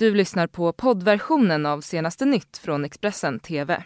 Du 0.00 0.14
lyssnar 0.14 0.46
på 0.46 0.72
poddversionen 0.72 1.66
av 1.66 1.80
senaste 1.80 2.24
nytt 2.24 2.58
från 2.58 2.84
Expressen 2.84 3.40
TV. 3.40 3.82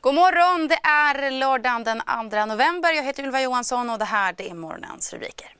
God 0.00 0.14
morgon! 0.14 0.68
Det 0.68 0.74
är 0.82 1.30
lördagen 1.30 1.84
den 1.84 2.02
2 2.30 2.46
november. 2.46 2.92
Jag 2.92 3.02
heter 3.02 3.22
Ylva 3.22 3.42
Johansson 3.42 3.90
och 3.90 3.98
det 3.98 4.04
här 4.04 4.34
det 4.36 4.50
är 4.50 4.54
morgonens 4.54 5.12
rubriker. 5.12 5.56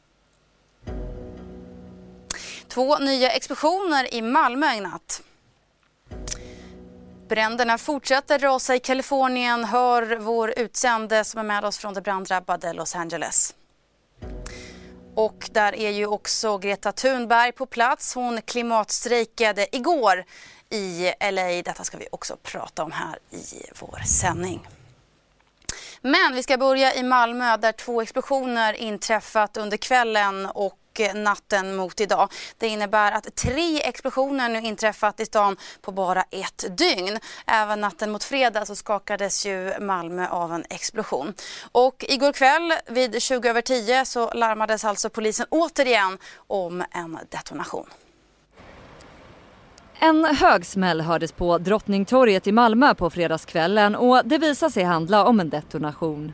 Två 2.68 2.98
nya 2.98 3.30
explosioner 3.30 4.14
i 4.14 4.22
Malmö 4.22 4.72
i 4.72 4.80
natt. 4.80 5.22
Bränderna 7.34 7.78
fortsätter 7.78 8.38
rasa 8.38 8.74
i 8.74 8.80
Kalifornien, 8.80 9.64
hör 9.64 10.16
vår 10.16 10.58
utsände 10.58 11.24
som 11.24 11.40
är 11.40 11.44
med 11.44 11.64
oss 11.64 11.78
från 11.78 11.94
det 11.94 12.00
branddrabbade 12.00 12.72
Los 12.72 12.96
Angeles. 12.96 13.54
Och 15.14 15.50
där 15.52 15.74
är 15.74 15.90
ju 15.90 16.06
också 16.06 16.58
Greta 16.58 16.92
Thunberg 16.92 17.52
på 17.52 17.66
plats. 17.66 18.14
Hon 18.14 18.42
klimatstrejkade 18.42 19.76
igår 19.76 20.24
i 20.70 21.12
LA. 21.30 21.62
Detta 21.62 21.84
ska 21.84 21.98
vi 21.98 22.08
också 22.12 22.36
prata 22.42 22.82
om 22.82 22.92
här 22.92 23.18
i 23.30 23.70
vår 23.80 23.98
sändning. 23.98 24.68
Men 26.00 26.34
vi 26.34 26.42
ska 26.42 26.58
börja 26.58 26.94
i 26.94 27.02
Malmö 27.02 27.56
där 27.56 27.72
två 27.72 28.02
explosioner 28.02 28.72
inträffat 28.74 29.56
under 29.56 29.76
kvällen 29.76 30.46
och 30.46 30.78
och 31.00 31.16
natten 31.16 31.76
mot 31.76 32.00
idag. 32.00 32.28
Det 32.58 32.68
innebär 32.68 33.12
att 33.12 33.34
tre 33.34 33.80
explosioner 33.80 34.48
nu 34.48 34.58
inträffat 34.60 35.20
i 35.20 35.26
stan 35.26 35.56
på 35.80 35.92
bara 35.92 36.22
ett 36.30 36.64
dygn. 36.78 37.18
Även 37.46 37.80
natten 37.80 38.10
mot 38.10 38.24
fredag 38.24 38.66
så 38.66 38.76
skakades 38.76 39.46
ju 39.46 39.80
Malmö 39.80 40.28
av 40.28 40.52
en 40.52 40.64
explosion. 40.70 41.34
Och 41.72 42.04
igår 42.08 42.32
kväll 42.32 42.72
vid 42.86 43.22
20 43.22 43.48
över 43.48 43.60
10 43.60 44.04
så 44.04 44.30
larmades 44.30 44.84
alltså 44.84 45.10
polisen 45.10 45.46
återigen 45.50 46.18
om 46.36 46.84
en 46.90 47.18
detonation. 47.30 47.86
En 49.98 50.24
hög 50.24 50.66
smäll 50.66 51.00
hördes 51.00 51.32
på 51.32 51.58
Drottningtorget 51.58 52.46
i 52.46 52.52
Malmö 52.52 52.94
på 52.94 53.10
fredagskvällen 53.10 53.94
och 53.94 54.22
det 54.24 54.38
visade 54.38 54.72
sig 54.72 54.82
handla 54.82 55.24
om 55.24 55.40
en 55.40 55.50
detonation. 55.50 56.32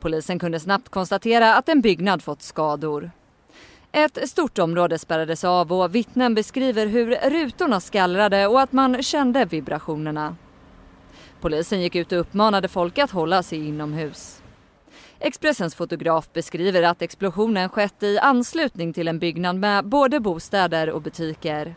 Polisen 0.00 0.38
kunde 0.38 0.60
snabbt 0.60 0.88
konstatera 0.88 1.54
att 1.54 1.68
en 1.68 1.80
byggnad 1.80 2.22
fått 2.22 2.42
skador. 2.42 3.10
Ett 3.98 4.28
stort 4.28 4.58
område 4.58 4.98
spärrades 4.98 5.44
av 5.44 5.72
och 5.72 5.94
vittnen 5.94 6.34
beskriver 6.34 6.86
hur 6.86 7.06
rutorna 7.30 7.80
skallrade 7.80 8.46
och 8.46 8.60
att 8.60 8.72
man 8.72 9.02
kände 9.02 9.44
vibrationerna. 9.44 10.36
Polisen 11.40 11.80
gick 11.80 11.94
ut 11.94 12.12
och 12.12 12.20
uppmanade 12.20 12.68
folk 12.68 12.98
att 12.98 13.10
hålla 13.10 13.42
sig 13.42 13.68
inomhus. 13.68 14.42
Expressens 15.18 15.74
fotograf 15.74 16.32
beskriver 16.32 16.82
att 16.82 17.02
explosionen 17.02 17.68
skett 17.68 18.02
i 18.02 18.18
anslutning 18.18 18.92
till 18.92 19.08
en 19.08 19.18
byggnad 19.18 19.56
med 19.56 19.84
både 19.84 20.20
bostäder 20.20 20.90
och 20.90 21.02
butiker. 21.02 21.74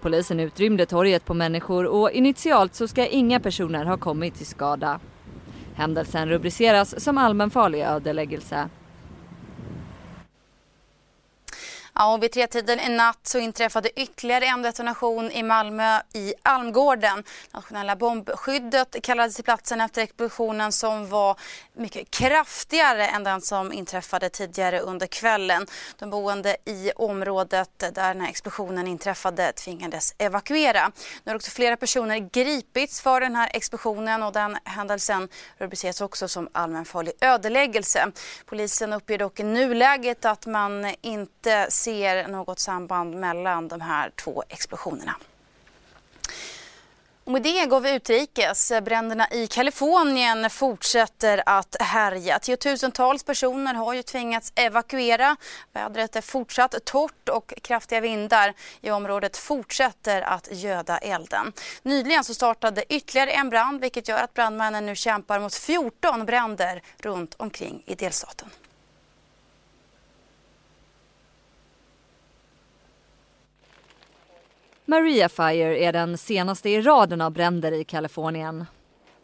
Polisen 0.00 0.40
utrymde 0.40 0.86
torget 0.86 1.24
på 1.24 1.34
människor 1.34 1.86
och 1.86 2.10
initialt 2.10 2.74
så 2.74 2.88
ska 2.88 3.06
inga 3.06 3.40
personer 3.40 3.84
ha 3.84 3.96
kommit 3.96 4.34
till 4.34 4.46
skada. 4.46 5.00
Händelsen 5.74 6.28
rubriceras 6.28 7.04
som 7.04 7.18
allmänfarlig 7.18 7.80
ödeläggelse. 7.82 8.68
Ja, 12.02 12.12
och 12.14 12.22
vid 12.22 12.32
tretiden 12.32 12.80
i 12.80 12.88
natt 12.88 13.18
så 13.22 13.38
inträffade 13.38 14.00
ytterligare 14.00 14.46
en 14.46 14.62
detonation 14.62 15.30
i 15.30 15.42
Malmö 15.42 16.00
i 16.12 16.34
Almgården. 16.42 17.24
Nationella 17.52 17.96
bombskyddet 17.96 18.96
kallades 19.02 19.34
till 19.34 19.44
platsen 19.44 19.80
efter 19.80 20.02
explosionen 20.02 20.72
som 20.72 21.08
var 21.08 21.36
mycket 21.72 22.10
kraftigare 22.10 23.06
än 23.06 23.24
den 23.24 23.40
som 23.40 23.72
inträffade 23.72 24.28
tidigare 24.28 24.80
under 24.80 25.06
kvällen. 25.06 25.66
De 25.98 26.10
boende 26.10 26.56
i 26.64 26.92
området 26.96 27.78
där 27.78 27.92
den 27.92 28.20
här 28.20 28.28
explosionen 28.28 28.86
inträffade 28.86 29.52
tvingades 29.52 30.14
evakuera. 30.18 30.92
Nu 31.24 31.30
har 31.30 31.36
också 31.36 31.50
flera 31.50 31.76
personer 31.76 32.18
gripits 32.18 33.00
för 33.00 33.20
den 33.20 33.36
här 33.36 33.50
explosionen 33.54 34.22
och 34.22 34.32
den 34.32 34.58
händelsen 34.64 35.28
rubriceras 35.58 36.00
också 36.00 36.28
som 36.28 36.48
allmänfarlig 36.52 37.12
ödeläggelse. 37.20 38.12
Polisen 38.46 38.92
uppger 38.92 39.18
dock 39.18 39.40
i 39.40 39.42
nuläget 39.42 40.24
att 40.24 40.46
man 40.46 40.94
inte 41.00 41.66
ser 41.70 41.91
något 42.28 42.58
samband 42.58 43.14
mellan 43.14 43.68
de 43.68 43.80
här 43.80 44.10
två 44.10 44.42
explosionerna. 44.48 45.14
Och 47.24 47.32
med 47.32 47.42
det 47.42 47.66
går 47.66 47.80
vi 47.80 47.94
utrikes. 47.94 48.72
Bränderna 48.82 49.28
i 49.30 49.46
Kalifornien 49.46 50.50
fortsätter 50.50 51.42
att 51.46 51.76
härja. 51.80 52.38
Tiotusentals 52.38 53.24
personer 53.24 53.74
har 53.74 53.94
ju 53.94 54.02
tvingats 54.02 54.52
evakuera. 54.54 55.36
Vädret 55.72 56.16
är 56.16 56.20
fortsatt 56.20 56.84
torrt 56.84 57.28
och 57.28 57.54
kraftiga 57.62 58.00
vindar 58.00 58.54
i 58.80 58.90
området 58.90 59.36
fortsätter 59.36 60.22
att 60.22 60.48
göda 60.50 60.98
elden. 60.98 61.52
Nyligen 61.82 62.24
så 62.24 62.34
startade 62.34 62.84
ytterligare 62.88 63.30
en 63.30 63.50
brand 63.50 63.80
vilket 63.80 64.08
gör 64.08 64.22
att 64.22 64.34
brandmännen 64.34 64.86
nu 64.86 64.96
kämpar 64.96 65.40
mot 65.40 65.54
14 65.54 66.26
bränder 66.26 66.82
runt 66.98 67.34
omkring 67.38 67.82
i 67.86 67.94
delstaten. 67.94 68.50
Maria 74.92 75.28
Fire 75.28 75.78
är 75.78 75.92
den 75.92 76.18
senaste 76.18 76.70
i 76.70 76.80
raden 76.80 77.20
av 77.20 77.32
bränder 77.32 77.72
i 77.72 77.84
Kalifornien. 77.84 78.64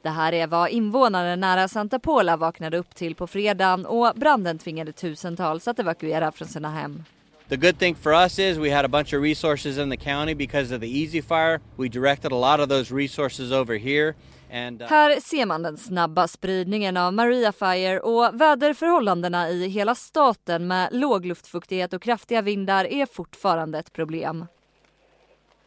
Det 0.03 0.09
här 0.09 0.33
är 0.33 0.47
vad 0.47 0.71
invånare 0.71 1.37
nära 1.37 1.69
Santa 1.69 1.99
Pola 1.99 2.37
vaknade 2.37 2.79
upp 2.79 2.95
till 2.95 3.15
på 3.15 3.27
fredagen 3.27 3.87
och 3.87 4.13
branden 4.17 4.59
tvingade 4.59 4.93
tusentals 4.93 5.69
att 5.69 5.79
evakuera 5.79 6.33
från 6.33 6.49
sina 6.49 6.71
hem. 6.71 7.05
The 7.49 7.57
good 7.57 7.79
thing 7.79 7.95
for 7.95 8.13
us 8.13 8.39
is 8.39 8.59
we 8.59 8.75
had 8.75 8.85
a 8.85 8.89
bunch 8.89 9.15
of 9.15 9.23
resources 9.23 9.79
in 9.79 9.91
the 9.91 9.97
county 9.97 10.35
because 10.35 10.75
of 10.75 10.81
the 10.81 11.03
easy 11.03 11.23
fire. 11.23 11.61
We 11.77 11.89
directed 11.89 12.33
a 12.33 12.57
lot 12.57 12.61
of 12.61 12.69
those 12.69 12.95
resources 12.95 13.53
over 13.53 13.79
here. 13.79 14.15
And, 14.53 14.83
uh... 14.83 14.89
Här 14.89 15.21
ser 15.21 15.47
man 15.47 15.63
den 15.63 15.77
snabba 15.77 16.29
spridningen 16.29 16.97
av 16.97 17.13
Maria 17.13 17.53
Fire 17.53 18.01
och 18.01 18.41
väderförhållandena 18.41 19.51
i 19.51 19.69
hela 19.69 19.95
staten 19.95 20.67
med 20.67 20.89
låg 20.93 21.27
luftfuktighet 21.27 21.93
och 21.93 22.03
kraftiga 22.03 22.43
vindar 22.43 22.85
är 22.85 23.07
fortfarande 23.07 23.79
ett 23.79 23.93
problem. 23.93 24.47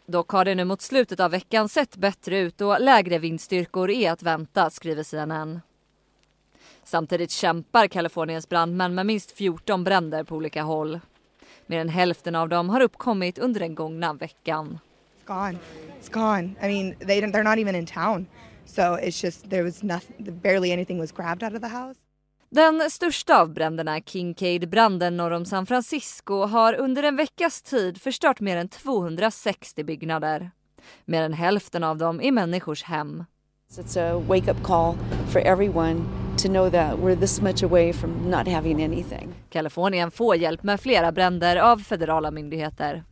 Dock 0.06 0.31
har 0.31 0.45
det 0.45 0.56
nu 0.56 0.66
mot 0.66 0.81
slutet 0.81 1.19
av 1.19 1.31
veckan 1.31 1.69
sett 1.69 1.97
bättre 1.97 2.39
ut 2.39 2.62
och 2.62 2.81
lägre 2.81 3.19
vindstyrkor 3.19 3.89
är 3.89 4.12
att 4.12 4.23
vänta, 4.23 4.69
skriver 4.69 5.03
CNN. 5.03 5.62
Samtidigt 6.84 7.31
kämpar 7.31 7.88
Kaliforniens 7.88 8.50
brandmän 8.50 8.95
med 8.95 9.06
minst 9.06 9.31
14 9.31 9.84
bränder 9.84 10.23
på 10.23 10.35
olika 10.35 10.63
håll. 10.63 11.00
Mer 11.66 11.79
än 11.79 11.89
hälften 11.89 12.35
av 12.35 12.50
dem 12.50 12.69
har 12.69 12.81
uppkommit 12.81 13.39
under 13.39 13.59
den 13.59 13.75
gångna 13.75 14.13
veckan. 14.13 14.79
It's 15.19 15.28
gone. 15.28 15.57
It's 16.01 16.12
gone. 16.12 16.56
I 16.62 16.68
mean, 16.68 16.95
they, 17.07 17.22
they're 17.22 17.44
not 17.44 17.57
even 17.57 17.75
in 17.75 17.85
town. 17.85 18.25
So 18.66 18.81
it's 18.81 19.23
just, 19.23 19.50
there 19.50 19.63
was 19.63 19.83
nothing, 19.83 20.39
barely 20.41 20.72
anything 20.72 21.00
was 21.00 21.12
grabbed 21.12 21.44
out 21.44 21.56
of 21.56 21.62
the 21.62 21.68
house. 21.68 21.97
Den 22.56 22.89
största 22.89 23.41
av 23.41 23.53
bränderna, 23.53 24.00
Kincaid-branden 24.00 25.17
norr 25.17 25.31
om 25.31 25.45
San 25.45 25.66
Francisco, 25.66 26.45
har 26.45 26.73
under 26.73 27.03
en 27.03 27.16
veckas 27.16 27.62
tid 27.62 28.01
förstört 28.01 28.39
mer 28.39 28.57
än 28.57 28.67
260 28.67 29.84
byggnader. 29.84 30.51
Mer 31.06 31.23
än 31.23 31.34
hälften 31.34 31.84
av 31.84 31.97
dem 31.97 32.22
är 32.22 32.31
människors 32.31 32.84
hem. 32.84 33.23
It's 33.78 34.00
a 34.00 34.23
wake-up 34.28 34.63
call 34.63 34.95
for 35.29 35.41
everyone 35.41 36.01
to 36.38 36.47
know 36.47 36.69
that 36.69 37.00
we're 37.00 37.19
this 37.19 37.41
much 37.41 37.63
away 37.63 37.94
from 37.94 38.12
not 38.12 38.47
having 38.47 38.83
anything. 38.83 39.33
Kalifornien 39.50 40.12
får 40.12 40.35
hjälp 40.35 40.63
med 40.63 40.81
flera 40.81 41.12
bränder 41.12 41.56
av 41.56 41.78
federala 41.78 42.31
myndigheter. 42.31 43.03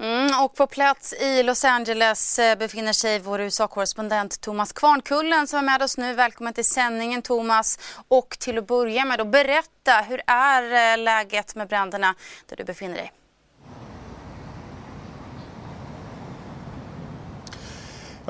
Mm, 0.00 0.44
och 0.44 0.54
på 0.54 0.66
plats 0.66 1.12
i 1.12 1.42
Los 1.42 1.64
Angeles 1.64 2.38
eh, 2.38 2.58
befinner 2.58 2.92
sig 2.92 3.18
vår 3.18 3.40
USA-korrespondent 3.40 4.40
Thomas 4.40 4.72
Kvarnkullen 4.72 5.46
som 5.46 5.58
är 5.58 5.62
med 5.62 5.82
oss 5.82 5.96
nu. 5.96 6.14
Välkommen 6.14 6.52
till 6.52 6.64
sändningen 6.64 7.22
Thomas. 7.22 7.78
Och 8.08 8.36
till 8.38 8.58
att 8.58 8.66
börja 8.66 9.04
med, 9.04 9.18
då, 9.18 9.24
berätta 9.24 10.00
hur 10.08 10.20
är 10.26 10.92
eh, 10.92 10.98
läget 10.98 11.54
med 11.54 11.68
bränderna 11.68 12.14
där 12.46 12.56
du 12.56 12.64
befinner 12.64 12.94
dig? 12.94 13.12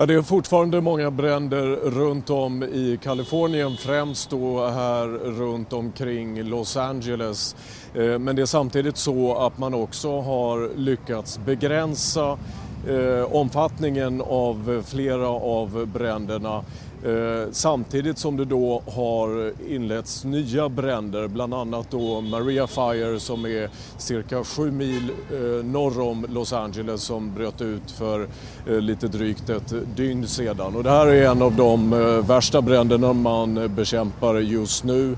Ja, 0.00 0.06
det 0.06 0.14
är 0.14 0.22
fortfarande 0.22 0.80
många 0.80 1.10
bränder 1.10 1.66
runt 1.76 2.30
om 2.30 2.62
i 2.62 2.98
Kalifornien, 3.02 3.76
främst 3.76 4.30
då 4.30 4.66
här 4.66 5.06
runt 5.08 5.72
omkring 5.72 6.42
Los 6.42 6.76
Angeles. 6.76 7.56
Eh, 7.94 8.18
men 8.18 8.36
det 8.36 8.42
är 8.42 8.46
samtidigt 8.46 8.96
så 8.96 9.36
att 9.38 9.58
man 9.58 9.74
också 9.74 10.20
har 10.20 10.76
lyckats 10.76 11.38
begränsa 11.38 12.38
eh, 12.88 13.34
omfattningen 13.34 14.20
av 14.20 14.84
flera 14.86 15.28
av 15.28 15.86
bränderna. 15.86 16.64
Eh, 17.04 17.50
samtidigt 17.52 18.18
som 18.18 18.36
det 18.36 18.44
då 18.44 18.82
har 18.86 19.52
inletts 19.68 20.24
nya 20.24 20.68
bränder, 20.68 21.28
bland 21.28 21.54
annat 21.54 21.90
då 21.90 22.20
Maria 22.20 22.66
Fire 22.66 23.20
som 23.20 23.44
är 23.44 23.70
cirka 23.98 24.44
sju 24.44 24.70
mil 24.70 25.10
eh, 25.32 25.64
norr 25.64 26.00
om 26.00 26.26
Los 26.28 26.52
Angeles 26.52 27.02
som 27.02 27.34
bröt 27.34 27.60
ut 27.60 27.90
för 27.90 28.28
eh, 28.66 28.80
lite 28.80 29.08
drygt 29.08 29.50
ett 29.50 29.72
dygn 29.96 30.26
sedan. 30.26 30.76
Och 30.76 30.82
det 30.82 30.90
här 30.90 31.06
är 31.06 31.30
en 31.30 31.42
av 31.42 31.56
de 31.56 31.90
värsta 32.26 32.62
bränderna 32.62 33.12
man 33.12 33.74
bekämpar 33.76 34.34
just 34.34 34.84
nu. 34.84 35.16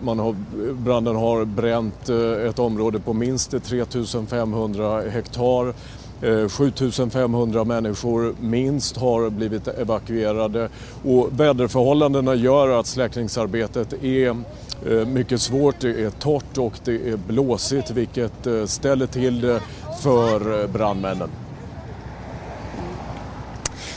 Man 0.00 0.18
har, 0.18 0.36
branden 0.72 1.16
har 1.16 1.44
bränt 1.44 2.08
ett 2.48 2.58
område 2.58 3.00
på 3.00 3.12
minst 3.12 3.64
3500 3.64 5.00
hektar 5.00 5.74
Eh, 6.22 6.48
7500 6.48 7.64
människor 7.64 8.34
minst 8.40 8.96
har 8.96 9.30
blivit 9.30 9.68
evakuerade 9.68 10.68
och 11.04 11.40
väderförhållandena 11.40 12.34
gör 12.34 12.80
att 12.80 12.86
släckningsarbetet 12.86 13.92
är 14.02 14.28
eh, 14.28 15.06
mycket 15.06 15.40
svårt. 15.40 15.80
Det 15.80 16.04
är 16.04 16.10
torrt 16.10 16.58
och 16.58 16.72
det 16.84 17.10
är 17.10 17.16
blåsigt 17.16 17.90
vilket 17.90 18.46
eh, 18.46 18.64
ställer 18.66 19.06
till 19.06 19.40
det 19.40 19.60
för 20.02 20.66
brandmännen. 20.66 21.30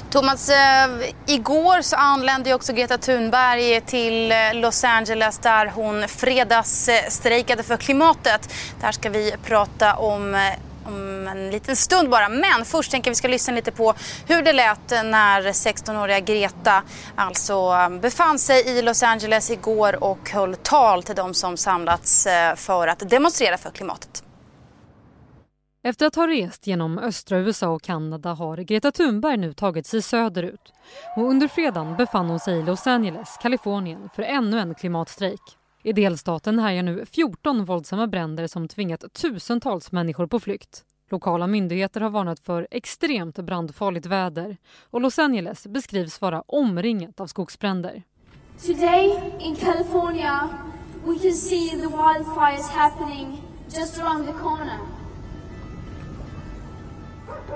Thomas, 0.10 0.50
igår 1.26 1.82
så 1.82 1.96
anlände 1.96 2.54
också 2.54 2.74
Greta 2.74 2.98
Thunberg 2.98 3.82
till 3.82 4.34
Los 4.54 4.84
Angeles 4.84 5.38
där 5.38 5.72
hon 5.76 6.08
fredagsstrejkade 6.08 7.64
för 7.64 7.78
klimatet. 7.78 8.54
Där 8.82 8.92
ska 8.92 9.10
vi 9.10 9.34
prata 9.44 9.96
om 9.96 10.36
om 10.86 11.28
en 11.28 11.50
liten 11.50 11.76
stund 11.76 12.10
bara. 12.10 12.30
Men 12.30 12.66
först 12.66 12.92
tänker 12.92 13.12
vi 13.12 13.16
ska 13.16 13.28
lyssna 13.28 13.54
lite 13.54 13.72
på 13.72 13.94
hur 14.28 14.42
det 14.42 14.54
lät 14.54 14.90
när 14.90 15.42
16-åriga 15.42 16.20
Greta 16.20 16.84
alltså 17.16 17.54
eh, 17.54 17.90
befann 17.90 18.40
sig 18.40 18.68
i 18.68 18.82
Los 18.82 19.04
Angeles 19.04 19.52
igår 19.52 20.04
och 20.04 20.30
höll 20.30 20.56
tal 20.56 21.04
till 21.04 21.16
de 21.16 21.34
som 21.34 21.58
samlats 21.58 22.26
eh, 22.26 22.56
för 22.56 22.88
att 22.88 23.10
demonstrera 23.10 23.58
för 23.58 23.70
klimatet. 23.70 24.24
Efter 25.86 26.06
att 26.06 26.16
ha 26.16 26.28
rest 26.28 26.68
genom 26.68 27.00
östra 27.00 27.38
USA 27.38 27.68
och 27.68 27.82
Kanada 27.82 28.34
har 28.34 28.58
Greta 28.58 28.92
Thunberg 28.92 29.38
nu 29.38 29.54
tagit 29.54 29.86
sig 29.88 30.02
söderut. 30.02 30.74
Och 31.16 31.24
under 31.24 31.48
fredagen 31.48 31.96
befann 31.98 32.30
hon 32.30 32.40
sig 32.40 32.60
i 32.60 32.64
Los 32.64 32.88
Angeles, 32.88 33.38
Kalifornien 33.42 34.10
för 34.16 34.24
ännu 34.24 34.60
en 34.60 34.76
klimatstrejk. 34.76 35.42
I 35.86 35.94
delstaten 35.94 36.60
härjar 36.60 36.84
nu 36.84 37.06
14 37.06 37.66
våldsamma 37.66 38.08
bränder 38.08 38.48
som 38.48 38.68
tvingat 38.68 39.14
tusentals 39.14 39.92
människor 39.92 40.28
på 40.28 40.40
flykt. 40.40 40.86
Lokala 41.10 41.48
myndigheter 41.48 42.02
har 42.02 42.10
varnat 42.10 42.40
för 42.40 42.68
extremt 42.72 43.36
brandfarligt 43.36 44.06
väder 44.06 44.58
och 44.90 45.02
Los 45.02 45.20
Angeles 45.20 45.68
beskrivs 45.68 46.22
vara 46.22 46.42
omringat 46.42 47.20
av 47.20 47.28
skogsbränder. 47.28 48.04
Today 48.66 49.34
in 49.40 49.56
California 49.56 50.50
we 51.06 51.20
can 51.20 51.34
see 51.34 51.70
the 51.70 51.88
wildfires 51.88 52.70
happening 52.70 53.42
just 53.70 54.00
around 54.00 54.28
the 54.28 54.34
corner. 54.34 54.80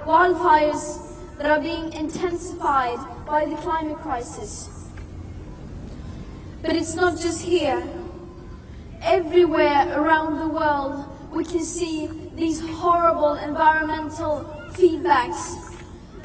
Wildfires 0.06 1.00
that 1.38 1.46
are 1.46 1.62
being 1.62 1.94
intensified 1.94 3.00
by 3.26 3.56
the 3.56 3.62
climate 3.62 3.98
crisis. 4.04 4.70
But 6.62 6.72
it's 6.72 6.96
not 6.96 7.24
just 7.24 7.42
here 7.42 8.07
everywhere 9.08 9.86
around 9.96 10.40
the 10.40 10.48
world 10.48 11.04
we 11.34 11.44
can 11.44 11.62
see 11.62 12.10
these 12.36 12.62
horrible 12.62 13.34
environmental 13.48 14.46
feedbacks 14.74 15.56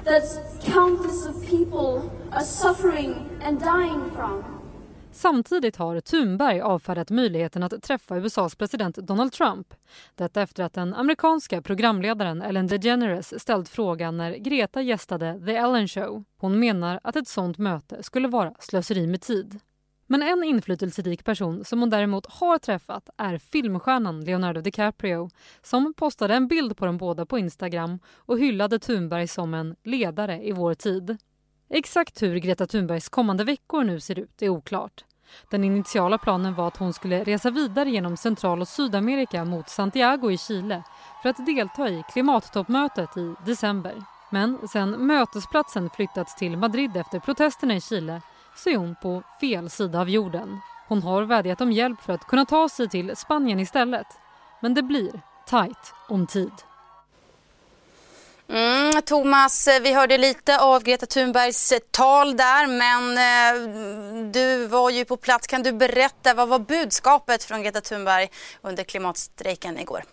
that 0.04 0.24
countless 0.64 1.26
of 1.26 1.50
people 1.50 2.10
are 2.32 2.44
suffering 2.44 3.14
and 3.42 3.60
dying 3.60 4.10
from. 4.16 4.44
Samtidigt 5.12 5.76
har 5.76 6.00
Thunberg 6.00 6.60
avfärdat 6.60 7.10
möjligheten 7.10 7.62
att 7.62 7.82
träffa 7.82 8.16
USAs 8.16 8.54
president 8.54 8.96
Donald 8.96 9.32
Trump. 9.32 9.74
Detta 10.14 10.42
efter 10.42 10.64
att 10.64 10.72
den 10.72 10.94
amerikanska 10.94 11.62
programledaren 11.62 12.42
Ellen 12.42 12.66
DeGeneres 12.66 13.40
ställt 13.40 13.68
frågan 13.68 14.16
när 14.16 14.32
Greta 14.36 14.82
gästade 14.82 15.42
The 15.46 15.56
Ellen 15.56 15.88
Show. 15.88 16.24
Hon 16.38 16.58
menar 16.58 17.00
att 17.02 17.16
ett 17.16 17.28
sånt 17.28 17.58
möte 17.58 18.02
skulle 18.02 18.28
vara 18.28 18.54
slöseri 18.58 19.06
med 19.06 19.20
tid. 19.20 19.60
Men 20.12 20.22
en 20.22 20.44
inflytelserik 20.44 21.24
person 21.24 21.64
som 21.64 21.80
hon 21.80 21.90
däremot 21.90 22.26
har 22.26 22.58
träffat 22.58 23.08
är 23.16 23.38
filmstjärnan 23.38 24.20
Leonardo 24.20 24.60
DiCaprio 24.60 25.30
som 25.62 25.94
postade 25.94 26.34
en 26.34 26.48
bild 26.48 26.76
på 26.76 26.86
de 26.86 26.98
båda 26.98 27.26
på 27.26 27.38
Instagram 27.38 27.98
och 28.16 28.38
hyllade 28.38 28.78
Thunberg 28.78 29.28
som 29.28 29.54
en 29.54 29.76
ledare 29.84 30.42
i 30.42 30.52
vår 30.52 30.74
tid. 30.74 31.16
Exakt 31.70 32.22
hur 32.22 32.36
Greta 32.36 32.66
Thunbergs 32.66 33.08
kommande 33.08 33.44
veckor 33.44 33.84
nu 33.84 34.00
ser 34.00 34.18
ut 34.18 34.42
är 34.42 34.48
oklart. 34.48 35.04
Den 35.50 35.64
initiala 35.64 36.18
planen 36.18 36.54
var 36.54 36.68
att 36.68 36.76
hon 36.76 36.92
skulle 36.92 37.24
resa 37.24 37.50
vidare 37.50 37.90
genom 37.90 38.16
Central 38.16 38.60
och 38.60 38.68
Sydamerika 38.68 39.44
mot 39.44 39.68
Santiago 39.68 40.30
i 40.30 40.38
Chile 40.38 40.82
för 41.22 41.28
att 41.28 41.46
delta 41.46 41.88
i 41.88 42.02
klimattoppmötet 42.12 43.16
i 43.16 43.34
december. 43.46 43.94
Men 44.30 44.68
sen 44.68 45.06
mötesplatsen 45.06 45.90
flyttats 45.90 46.36
till 46.36 46.56
Madrid 46.56 46.96
efter 46.96 47.20
protesterna 47.20 47.74
i 47.76 47.80
Chile 47.80 48.22
så 48.56 48.70
är 48.70 48.76
hon 48.76 48.94
på 49.02 49.22
fel 49.40 49.70
sida 49.70 50.00
av 50.00 50.10
jorden. 50.10 50.60
Hon 50.88 51.02
har 51.02 51.22
vädjat 51.22 51.60
om 51.60 51.72
hjälp 51.72 52.02
för 52.02 52.12
att 52.12 52.26
kunna 52.26 52.44
ta 52.44 52.68
sig 52.68 52.88
till 52.88 53.16
Spanien 53.16 53.60
istället. 53.60 54.06
Men 54.60 54.74
det 54.74 54.82
blir 54.82 55.20
tajt 55.46 55.94
om 56.08 56.26
tid. 56.26 56.52
Mm, 58.48 59.02
Thomas, 59.02 59.68
vi 59.82 59.92
hörde 59.92 60.18
lite 60.18 60.58
av 60.58 60.82
Greta 60.82 61.06
Thunbergs 61.06 61.72
tal 61.90 62.36
där 62.36 62.66
men 62.66 63.18
eh, 63.18 64.30
du 64.32 64.66
var 64.66 64.90
ju 64.90 65.04
på 65.04 65.16
plats. 65.16 65.46
Kan 65.46 65.62
du 65.62 65.72
berätta, 65.72 66.34
vad 66.34 66.48
var 66.48 66.58
budskapet 66.58 67.44
från 67.44 67.62
Greta 67.62 67.80
Thunberg 67.80 68.30
under 68.62 68.84
klimatstrejken 68.84 69.78
igår? 69.78 70.04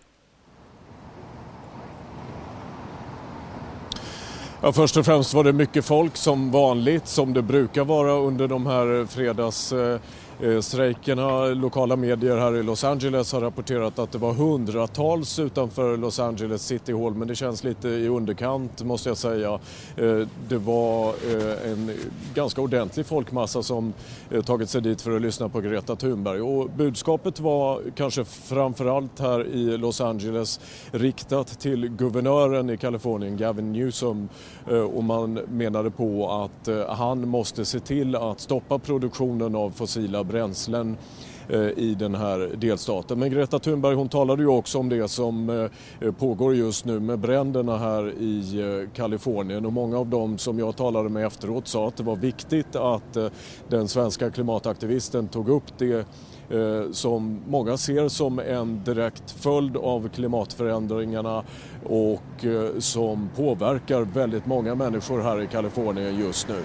Ja, 4.62 4.72
först 4.72 4.98
och 4.98 5.06
främst 5.06 5.34
var 5.34 5.44
det 5.44 5.54
mycket 5.54 5.86
folk 5.86 6.18
som 6.18 6.52
vanligt, 6.52 7.08
som 7.08 7.34
det 7.34 7.42
brukar 7.42 7.84
vara 7.84 8.12
under 8.14 8.48
de 8.48 8.66
här 8.66 9.06
fredags 9.06 9.72
eh, 9.72 10.00
Strejken 10.40 10.64
strejkerna, 10.64 11.46
lokala 11.46 11.96
medier 11.96 12.38
här 12.38 12.56
i 12.56 12.64
Los 12.64 12.84
Angeles 12.84 13.34
har 13.34 13.42
rapporterat 13.42 14.00
att 14.00 14.12
det 14.12 14.18
var 14.18 14.34
hundratals 14.34 15.40
utanför 15.40 15.98
Los 15.98 16.20
Angeles 16.20 16.62
City 16.62 16.94
Hall 16.94 17.16
men 17.16 17.28
det 17.28 17.36
känns 17.36 17.64
lite 17.64 17.88
i 17.90 18.08
underkant 18.08 18.84
måste 18.84 19.10
jag 19.10 19.18
säga. 19.18 19.60
Eh, 19.98 20.28
det 20.50 20.58
var 20.58 21.08
eh, 21.08 21.72
en 21.72 21.92
ganska 22.34 22.62
ordentlig 22.62 23.06
folkmassa 23.06 23.64
som 23.64 23.94
tagit 24.46 24.70
sig 24.70 24.82
dit 24.82 25.02
för 25.02 25.16
att 25.16 25.22
lyssna 25.22 25.50
på 25.50 25.62
Greta 25.62 25.96
Thunberg 25.96 26.42
och 26.42 26.70
budskapet 26.70 27.40
var 27.40 27.82
kanske 27.96 28.26
framförallt 28.26 29.20
här 29.20 29.48
i 29.48 29.78
Los 29.78 30.02
Angeles 30.02 30.60
riktat 30.92 31.60
till 31.60 31.88
guvernören 31.88 32.70
i 32.70 32.78
Kalifornien, 32.78 33.38
Gavin 33.38 33.74
Newsom 33.74 34.30
och 34.94 35.04
man 35.04 35.34
menade 35.34 35.92
på 35.92 36.32
att 36.32 36.70
han 36.98 37.28
måste 37.28 37.66
se 37.66 37.80
till 37.80 38.16
att 38.16 38.40
stoppa 38.40 38.80
produktionen 38.80 39.56
av 39.56 39.70
fossila 39.72 40.24
bränslen 40.30 40.98
eh, 41.50 41.60
i 41.60 41.96
den 42.00 42.16
här 42.16 42.52
delstaten. 42.58 43.20
Men 43.20 43.32
Greta 43.32 43.60
Thunberg 43.60 43.96
hon 43.96 44.10
talade 44.10 44.42
ju 44.42 44.48
också 44.48 44.80
om 44.80 44.90
det 44.90 45.08
som 45.08 45.50
eh, 46.00 46.12
pågår 46.12 46.56
just 46.56 46.86
nu 46.86 47.00
med 47.00 47.20
bränderna 47.20 47.78
här 47.78 48.14
i 48.20 48.60
eh, 48.60 48.96
Kalifornien 48.96 49.66
och 49.66 49.74
många 49.74 49.98
av 49.98 50.08
dem 50.08 50.38
som 50.38 50.60
jag 50.60 50.76
talade 50.76 51.10
med 51.10 51.26
efteråt 51.26 51.68
sa 51.68 51.88
att 51.88 51.98
det 51.98 52.04
var 52.04 52.16
viktigt 52.16 52.76
att 52.76 53.18
den 53.68 53.88
svenska 53.88 54.32
klimataktivisten 54.32 55.28
tog 55.28 55.50
upp 55.50 55.78
det 55.78 56.06
som 56.92 57.40
många 57.48 57.78
ser 57.78 58.08
som 58.08 58.40
en 58.40 58.84
direkt 58.84 59.32
följd 59.32 59.78
av 59.78 60.10
klimatförändringarna 60.10 61.44
och 61.86 62.46
som 62.80 63.30
påverkar 63.36 64.02
väldigt 64.02 64.46
många 64.46 64.76
människor 64.76 65.22
här 65.22 65.42
i 65.42 65.48
Kalifornien 65.48 66.20
just 66.20 66.48
nu. 66.48 66.64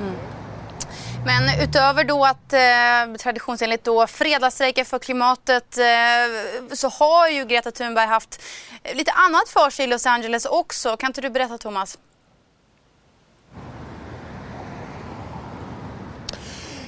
Mm. 0.00 0.39
Men 1.24 1.60
utöver 1.62 2.04
då 2.04 2.24
att 2.24 2.52
eh, 2.52 3.16
traditionsenligt 3.18 3.84
då 3.84 4.06
fredagsstrejka 4.06 4.84
för 4.84 4.98
klimatet 4.98 5.78
eh, 5.78 6.74
så 6.74 6.88
har 6.88 7.28
ju 7.28 7.44
Greta 7.44 7.70
Thunberg 7.70 8.06
haft 8.06 8.42
lite 8.94 9.12
annat 9.12 9.48
för 9.48 9.70
sig 9.70 9.84
i 9.84 9.88
Los 9.88 10.06
Angeles 10.06 10.46
också. 10.46 10.96
Kan 10.96 11.06
inte 11.10 11.20
du 11.20 11.30
berätta 11.30 11.58
Thomas? 11.58 11.98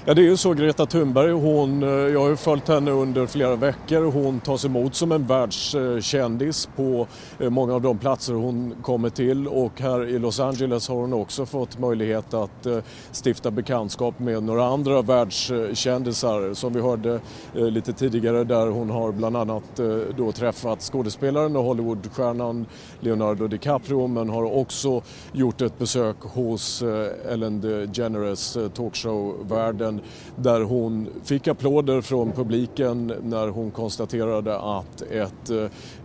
Ja, 0.05 0.15
det 0.15 0.21
är 0.21 0.25
ju 0.25 0.37
så 0.37 0.55
Greta 0.55 0.87
Thunberg, 0.87 1.31
hon, 1.31 1.83
eh, 1.83 1.89
jag 1.89 2.21
har 2.21 2.29
ju 2.29 2.37
följt 2.37 2.69
henne 2.69 2.91
under 2.91 3.27
flera 3.27 3.57
veckor. 3.57 4.13
Hon 4.13 4.41
tas 4.41 4.65
emot 4.65 4.95
som 4.95 5.13
en 5.13 5.27
världskändis 5.27 6.69
på 6.77 7.07
eh, 7.39 7.51
många 7.51 7.75
av 7.75 7.83
de 7.83 7.99
platser 7.99 8.35
hon 8.35 8.75
kommer 8.83 9.11
till 9.11 9.49
och 9.49 9.81
här 9.81 10.09
i 10.09 10.19
Los 10.19 10.41
Angeles 10.41 10.89
har 10.89 10.97
hon 10.97 11.13
också 11.13 11.47
fått 11.47 11.79
möjlighet 11.79 12.35
att 12.35 12.67
eh, 12.67 12.79
stifta 13.25 13.51
bekantskap 13.51 14.19
med 14.19 14.43
några 14.43 14.65
andra 14.65 15.03
världskändisar 15.03 16.55
som 16.55 16.73
vi 16.73 16.81
hörde 16.81 17.21
lite 17.53 17.93
tidigare 17.93 18.45
där 18.45 18.67
hon 18.67 18.91
har 18.91 19.13
bland 19.13 19.37
annat 19.37 19.81
då 20.17 20.33
träffat 20.33 20.81
skådespelaren 20.83 21.57
och 21.57 21.65
Hollywoodstjärnan 21.65 22.67
Leonardo 23.01 23.47
DiCaprio 23.47 24.07
men 24.07 24.29
har 24.29 24.57
också 24.57 25.03
gjort 25.33 25.61
ett 25.61 25.79
besök 25.79 26.17
hos 26.21 26.83
Ellen 27.29 27.61
DeGeneres 27.61 28.59
talkshow-världen 28.75 29.92
Biden 29.93 30.01
där 30.37 30.61
hon 30.61 31.09
fick 31.25 31.49
applåder 31.49 32.01
från 32.01 32.33
publiken 32.33 33.13
när 33.23 33.49
hon 33.49 33.71
konstaterade 33.71 34.59
att 34.59 35.03
ett 35.03 35.51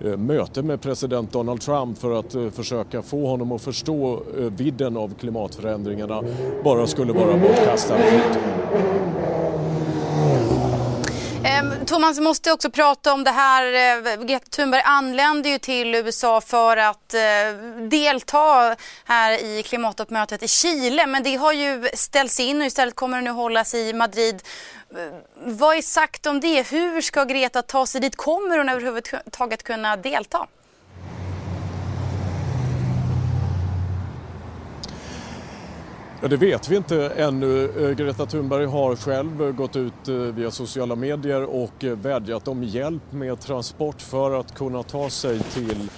eh, 0.01 0.17
möte 0.17 0.61
med 0.61 0.81
president 0.81 1.31
Donald 1.31 1.61
Trump 1.61 1.97
för 1.97 2.19
att 2.19 2.35
eh, 2.35 2.49
försöka 2.49 3.01
få 3.01 3.27
honom 3.27 3.51
att 3.51 3.61
förstå 3.61 4.13
eh, 4.13 4.43
vidden 4.43 4.97
av 4.97 5.13
klimatförändringarna 5.13 6.23
bara 6.63 6.87
skulle 6.87 7.13
vara 7.13 7.37
bortkastad. 7.37 7.97
Thomas, 11.87 12.17
vi 12.17 12.21
måste 12.21 12.51
också 12.51 12.69
prata 12.71 13.13
om 13.13 13.23
det 13.23 13.31
här. 13.31 13.63
Eh, 14.07 14.23
Greta 14.23 14.45
Thunberg 14.49 14.81
anlände 14.85 15.49
ju 15.49 15.59
till 15.59 15.95
USA 15.95 16.41
för 16.41 16.77
att 16.77 17.13
eh, 17.13 17.19
delta 17.89 18.75
här 19.05 19.43
i 19.43 19.63
klimattoppmötet 19.63 20.43
i 20.43 20.47
Chile. 20.47 21.07
Men 21.07 21.23
det 21.23 21.35
har 21.35 21.53
ju 21.53 21.89
ställts 21.93 22.39
in 22.39 22.61
och 22.61 22.67
istället 22.67 22.95
kommer 22.95 23.17
det 23.17 23.23
nu 23.23 23.29
hållas 23.29 23.73
i 23.73 23.93
Madrid. 23.93 24.41
Eh, 24.95 24.97
vad 25.35 25.77
är 25.77 25.81
sagt 25.81 26.25
om 26.25 26.39
det? 26.39 26.71
Hur 26.71 27.01
ska 27.01 27.23
Greta 27.23 27.61
ta 27.61 27.85
sig 27.85 28.01
dit? 28.01 28.15
Kommer 28.15 28.57
hon 28.57 28.69
överhuvudtaget 28.69 29.63
kunna 29.63 29.95
delta? 29.97 30.47
Ja, 36.21 36.27
det 36.27 36.37
vet 36.37 36.69
vi 36.69 36.75
inte 36.75 37.09
ännu. 37.09 37.69
Eh, 37.89 37.95
Greta 37.95 38.25
Thunberg 38.25 38.65
har 38.65 38.95
själv 38.95 39.51
gått 39.51 39.75
ut 39.75 40.07
eh, 40.07 40.15
via 40.15 40.51
sociala 40.51 40.95
medier 40.95 41.43
och 41.43 41.83
eh, 41.83 41.97
vädjat 41.97 42.47
om 42.47 42.63
hjälp 42.63 43.11
med 43.11 43.39
transport 43.39 44.01
för 44.01 44.39
att 44.39 44.55
kunna 44.55 44.83
ta 44.83 45.09
sig 45.09 45.39
till 45.39 45.89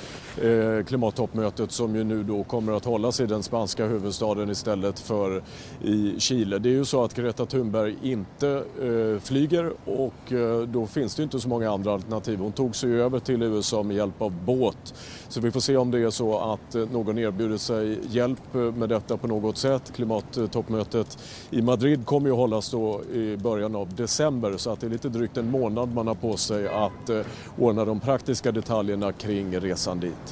Eh, 0.43 0.83
klimattoppmötet 0.85 1.71
som 1.71 1.95
ju 1.95 2.03
nu 2.03 2.23
då 2.23 2.43
kommer 2.43 2.73
att 2.73 2.85
hållas 2.85 3.19
i 3.19 3.25
den 3.25 3.43
spanska 3.43 3.85
huvudstaden 3.85 4.49
istället 4.49 4.99
för 4.99 5.43
i 5.83 6.19
Chile. 6.19 6.59
Det 6.59 6.69
är 6.69 6.73
ju 6.73 6.85
så 6.85 7.03
att 7.03 7.13
Greta 7.13 7.45
Thunberg 7.45 7.95
inte 8.01 8.63
eh, 8.81 9.21
flyger 9.21 9.71
och 9.85 10.33
eh, 10.33 10.61
då 10.61 10.87
finns 10.87 11.15
det 11.15 11.23
inte 11.23 11.39
så 11.39 11.49
många 11.49 11.71
andra 11.71 11.93
alternativ. 11.93 12.39
Hon 12.39 12.51
tog 12.51 12.75
sig 12.75 13.01
över 13.01 13.19
till 13.19 13.43
USA 13.43 13.83
med 13.83 13.95
hjälp 13.95 14.21
av 14.21 14.33
båt. 14.45 14.93
Så 15.27 15.41
vi 15.41 15.51
får 15.51 15.59
se 15.59 15.77
om 15.77 15.91
det 15.91 15.99
är 15.99 16.09
så 16.09 16.39
att 16.39 16.75
eh, 16.75 16.85
någon 16.91 17.17
erbjuder 17.17 17.57
sig 17.57 17.99
hjälp 18.09 18.55
eh, 18.55 18.59
med 18.61 18.89
detta 18.89 19.17
på 19.17 19.27
något 19.27 19.57
sätt. 19.57 19.91
Klimattoppmötet 19.95 21.17
i 21.49 21.61
Madrid 21.61 22.05
kommer 22.05 22.27
ju 22.27 22.33
att 22.33 22.39
hållas 22.39 22.71
då 22.71 23.01
i 23.13 23.37
början 23.37 23.75
av 23.75 23.95
december 23.95 24.57
så 24.57 24.69
att 24.71 24.79
det 24.79 24.87
är 24.87 24.91
lite 24.91 25.09
drygt 25.09 25.37
en 25.37 25.51
månad 25.51 25.93
man 25.93 26.07
har 26.07 26.15
på 26.15 26.37
sig 26.37 26.67
att 26.67 27.09
ordna 27.57 27.85
de 27.85 27.99
praktiska 27.99 28.51
detaljerna 28.51 29.11
kring 29.11 29.59
resan 29.59 29.99
dit. 29.99 30.28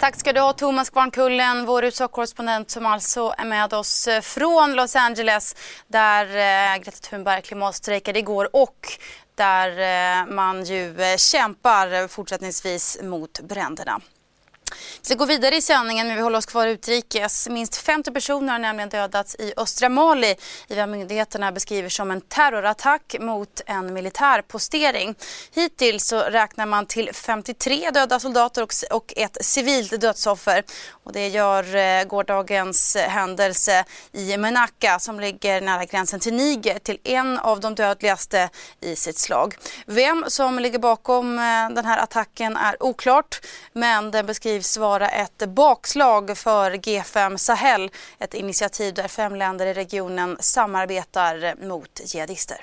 Tack 0.00 0.16
ska 0.16 0.32
du 0.32 0.40
ha 0.40 0.52
Thomas 0.52 0.90
Kvarnkullen, 0.90 1.66
vår 1.66 1.84
USA-korrespondent 1.84 2.70
som 2.70 2.86
alltså 2.86 3.34
är 3.38 3.44
med 3.44 3.74
oss 3.74 4.08
eh, 4.08 4.20
från 4.20 4.74
Los 4.74 4.96
Angeles 4.96 5.56
där 5.86 6.26
eh, 6.26 6.82
Greta 6.82 7.08
Thunberg 7.10 7.42
klimatstrejkade 7.42 8.18
igår 8.18 8.48
och 8.52 8.98
där 9.34 9.68
eh, 9.68 10.26
man 10.26 10.64
ju 10.64 10.94
kämpar 11.18 12.08
fortsättningsvis 12.08 12.98
mot 13.02 13.40
bränderna. 13.40 14.00
Vi 15.00 15.04
ska 15.04 15.14
gå 15.14 15.24
vidare 15.24 15.56
i 15.56 15.62
sändningen 15.62 16.06
men 16.06 16.16
vi 16.16 16.22
håller 16.22 16.38
oss 16.38 16.46
kvar 16.46 16.66
utrikes. 16.66 17.48
Minst 17.48 17.76
50 17.76 18.10
personer 18.10 18.52
har 18.52 18.58
nämligen 18.58 18.88
dödats 18.88 19.36
i 19.38 19.52
östra 19.56 19.88
Mali 19.88 20.36
i 20.68 20.74
vad 20.74 20.88
myndigheterna 20.88 21.52
beskriver 21.52 21.88
som 21.88 22.10
en 22.10 22.20
terrorattack 22.20 23.16
mot 23.20 23.60
en 23.66 23.92
militär 23.92 24.42
postering. 24.42 25.14
Hittills 25.54 26.06
så 26.06 26.20
räknar 26.20 26.66
man 26.66 26.86
till 26.86 27.10
53 27.14 27.90
döda 27.90 28.20
soldater 28.20 28.66
och 28.90 29.12
ett 29.16 29.36
civilt 29.40 30.00
dödsoffer. 30.00 30.64
Och 31.04 31.12
det 31.12 31.28
gör 31.28 31.76
eh, 31.76 32.04
gårdagens 32.04 32.96
händelse 32.96 33.84
i 34.12 34.36
Menaka 34.36 34.98
som 34.98 35.20
ligger 35.20 35.60
nära 35.60 35.84
gränsen 35.84 36.20
till 36.20 36.34
Niger 36.34 36.78
till 36.78 36.98
en 37.04 37.38
av 37.38 37.60
de 37.60 37.74
dödligaste 37.74 38.48
i 38.80 38.96
sitt 38.96 39.18
slag. 39.18 39.56
Vem 39.86 40.24
som 40.28 40.58
ligger 40.58 40.78
bakom 40.78 41.38
eh, 41.38 41.70
den 41.70 41.84
här 41.84 41.98
attacken 41.98 42.56
är 42.56 42.82
oklart 42.82 43.40
men 43.72 44.10
den 44.10 44.26
beskriver 44.26 44.59
beskrivs 44.60 44.76
vara 44.76 45.08
ett 45.08 45.48
bakslag 45.48 46.38
för 46.38 46.70
G5 46.70 47.36
Sahel, 47.36 47.90
ett 48.18 48.34
initiativ 48.34 48.94
där 48.94 49.08
fem 49.08 49.34
länder 49.34 49.66
i 49.66 49.74
regionen 49.74 50.36
samarbetar 50.40 51.66
mot 51.66 52.00
jihadister. 52.04 52.58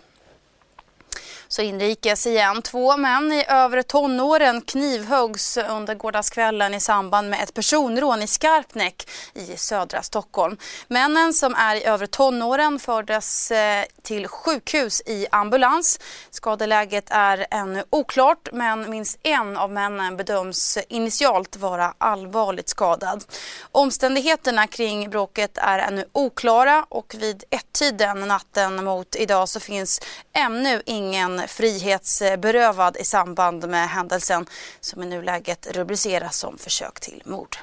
Så 1.48 1.62
inrikes 1.62 2.27
igen. 2.27 2.62
Två 2.62 2.98
män 2.98 3.32
i 3.32 3.46
övre 3.48 3.84
tonåren 3.84 4.62
knivhuggs 4.62 5.58
under 5.58 5.96
gårdagskvällen 5.96 6.74
i 6.74 6.80
samband 6.80 7.30
med 7.30 7.44
ett 7.44 7.54
personrån 7.54 8.22
i 8.22 8.27
Skarpnäck 8.27 9.10
i 9.34 9.58
södra 9.58 10.01
Stockholm. 10.01 10.58
Männen 10.88 11.34
som 11.34 11.56
är 11.56 11.75
i 11.75 11.84
övre 11.84 12.08
tonåren 12.08 12.80
fördes 12.80 13.51
eh, 13.51 13.86
till 14.01 14.27
sjukhus 14.27 15.01
i 15.06 15.27
ambulans. 15.32 16.00
Skadeläget 16.30 17.06
är 17.10 17.48
ännu 17.51 17.84
oklart 17.89 18.50
men 18.54 18.89
minst 18.89 19.20
en 19.24 19.58
av 19.58 19.72
männen 19.72 20.18
bedöms 20.18 20.77
initialt 20.89 21.58
vara 21.58 21.94
allvarligt 21.98 22.70
skadad. 22.70 23.24
Omständigheterna 23.72 24.68
kring 24.68 25.10
bråket 25.10 25.58
är 25.58 25.80
ännu 25.80 26.06
oklara 26.12 26.86
och 26.89 27.16
vid 27.18 27.44
ett-tiden 27.50 28.20
natten 28.20 28.84
mot 28.84 29.16
idag 29.16 29.50
så 29.50 29.60
finns 29.60 30.01
ännu 30.34 30.82
ingen 30.86 31.37
frihetsberövad 31.48 32.98
i 32.98 33.03
samband 33.03 33.70
med 33.70 33.89
händelsen 33.89 34.46
som 34.79 35.03
i 35.03 35.06
nuläget 35.06 35.67
rubriceras 35.72 36.38
som 36.38 36.58
försök 36.58 37.00
till 37.00 37.22
mord. 37.25 37.58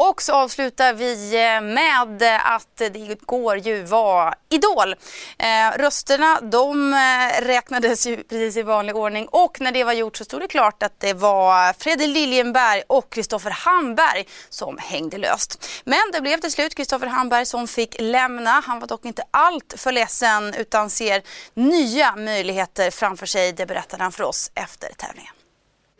Och 0.00 0.22
så 0.22 0.32
avslutar 0.32 0.92
vi 0.94 1.34
eh, 1.34 1.60
med 1.60 2.22
att 2.44 2.76
det 2.76 2.98
igår 2.98 3.56
ju 3.56 3.82
var 3.82 4.34
Idol. 4.48 4.92
Eh, 5.38 5.78
rösterna 5.78 6.40
de 6.40 6.92
eh, 6.92 7.42
räknades 7.42 8.06
ju 8.06 8.16
precis 8.16 8.56
i 8.56 8.62
vanlig 8.62 8.96
ordning 8.96 9.28
och 9.28 9.60
när 9.60 9.72
det 9.72 9.84
var 9.84 9.92
gjort 9.92 10.16
så 10.16 10.24
stod 10.24 10.40
det 10.40 10.48
klart 10.48 10.82
att 10.82 11.00
det 11.00 11.14
var 11.14 11.72
Fredrik 11.72 12.08
Liljenberg 12.08 12.82
och 12.86 13.12
Kristoffer 13.12 13.50
Hamberg 13.50 14.24
som 14.48 14.78
hängde 14.80 15.18
löst. 15.18 15.68
Men 15.84 16.02
det 16.12 16.20
blev 16.20 16.40
till 16.40 16.52
slut 16.52 16.74
Kristoffer 16.74 17.06
Hamberg 17.06 17.46
som 17.46 17.68
fick 17.68 17.96
lämna. 18.00 18.62
Han 18.66 18.80
var 18.80 18.86
dock 18.86 19.04
inte 19.04 19.22
allt 19.30 19.74
för 19.76 19.92
ledsen 19.92 20.54
utan 20.54 20.90
ser 20.90 21.22
nya 21.54 22.16
möjligheter 22.16 22.90
framför 22.90 23.26
sig. 23.26 23.52
Det 23.52 23.66
berättade 23.66 24.02
han 24.02 24.12
för 24.12 24.24
oss 24.24 24.50
efter 24.54 24.88
tävlingen. 24.96 25.34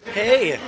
Hej! 0.05 0.61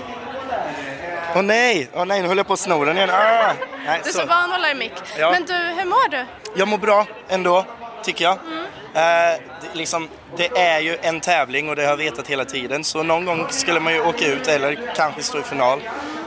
Åh 1.35 1.39
oh, 1.39 1.43
nej, 1.43 1.89
åh 1.93 2.03
oh, 2.03 2.07
nej, 2.07 2.23
nu 2.23 2.29
höll 2.29 2.37
jag 2.37 2.47
på 2.47 2.53
att 2.53 2.59
sno 2.59 2.85
den 2.85 2.97
igen. 2.97 3.11
Ah, 3.11 3.53
nej, 3.87 4.01
du 4.03 4.09
är 4.09 4.13
så 4.13 4.27
van 4.27 4.45
att 4.45 4.51
hålla 4.51 4.71
i 4.71 4.75
mick. 4.75 4.93
Ja. 5.19 5.31
Men 5.31 5.45
du, 5.45 5.55
hur 5.55 5.85
mår 5.85 6.09
du? 6.11 6.25
Jag 6.55 6.69
mår 6.69 6.79
bra 6.79 7.07
ändå, 7.29 7.65
tycker 8.03 8.25
jag. 8.25 8.39
Mm. 8.47 8.59
Uh, 8.59 9.41
det, 9.63 9.79
liksom, 9.79 10.09
det 10.37 10.59
är 10.59 10.81
ju 10.81 10.99
en 11.03 11.21
tävling 11.21 11.69
och 11.69 11.77
det 11.77 11.83
har 11.83 11.91
jag 11.91 11.97
vetat 11.97 12.27
hela 12.27 12.45
tiden. 12.45 12.85
Så 12.85 13.03
någon 13.03 13.25
gång 13.25 13.47
skulle 13.51 13.81
man 13.81 13.93
ju 13.93 14.01
åka 14.01 14.27
ut 14.27 14.49
eller 14.49 14.95
kanske 14.97 15.23
stå 15.23 15.39
i 15.39 15.43
final. 15.43 15.81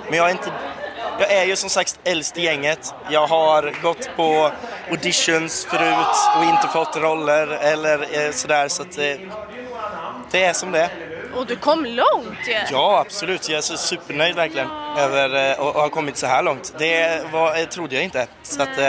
Men 0.09 0.17
jag 0.17 0.27
är 0.27 0.31
inte 0.31 0.51
jag 1.19 1.31
är 1.31 1.45
ju 1.45 1.55
som 1.55 1.69
sagt 1.69 1.99
äldst 2.03 2.37
i 2.37 2.41
gänget. 2.41 2.93
Jag 3.09 3.27
har 3.27 3.73
gått 3.81 4.09
på 4.15 4.51
auditions 4.89 5.65
förut 5.65 6.15
och 6.37 6.43
inte 6.43 6.67
fått 6.67 6.97
roller 6.97 7.47
eller 7.47 8.25
eh, 8.25 8.31
sådär 8.31 8.67
så 8.67 8.81
att 8.81 8.97
eh, 8.97 9.15
det 10.31 10.43
är 10.43 10.53
som 10.53 10.71
det 10.71 10.79
är. 10.79 10.89
Och 11.35 11.45
du 11.45 11.55
kom 11.55 11.85
långt 11.85 12.47
ju! 12.47 12.57
Ja, 12.71 12.99
absolut. 12.99 13.49
Jag 13.49 13.57
är 13.57 13.61
så 13.61 13.77
supernöjd 13.77 14.35
verkligen 14.35 14.82
över 14.97 15.51
att 15.51 15.75
ha 15.75 15.89
kommit 15.89 16.17
så 16.17 16.27
här 16.27 16.43
långt. 16.43 16.73
Det 16.77 17.25
var, 17.31 17.59
eh, 17.59 17.65
trodde 17.65 17.95
jag 17.95 18.03
inte. 18.03 18.27
Så 18.43 18.61
att, 18.61 18.77
eh, 18.77 18.85